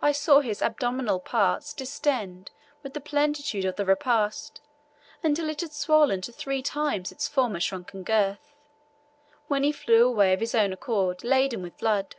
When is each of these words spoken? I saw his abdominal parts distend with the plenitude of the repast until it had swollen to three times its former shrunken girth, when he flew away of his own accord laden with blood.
I 0.00 0.12
saw 0.12 0.38
his 0.42 0.62
abdominal 0.62 1.18
parts 1.18 1.74
distend 1.74 2.52
with 2.84 2.94
the 2.94 3.00
plenitude 3.00 3.64
of 3.64 3.74
the 3.74 3.84
repast 3.84 4.60
until 5.24 5.48
it 5.50 5.60
had 5.60 5.72
swollen 5.72 6.20
to 6.20 6.30
three 6.30 6.62
times 6.62 7.10
its 7.10 7.26
former 7.26 7.58
shrunken 7.58 8.04
girth, 8.04 8.54
when 9.48 9.64
he 9.64 9.72
flew 9.72 10.06
away 10.06 10.32
of 10.34 10.38
his 10.38 10.54
own 10.54 10.72
accord 10.72 11.24
laden 11.24 11.62
with 11.62 11.78
blood. 11.78 12.14